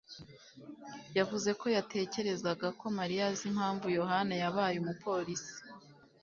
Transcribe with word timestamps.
yavuze 1.17 1.49
ko 1.59 1.65
yatekerezaga 1.75 2.67
ko 2.79 2.85
Mariya 2.97 3.23
azi 3.31 3.43
impamvu 3.51 3.85
Yohana 3.97 4.33
yabaye 4.43 4.75
umupolisi. 4.79 5.53